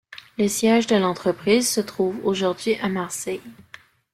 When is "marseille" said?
2.89-3.43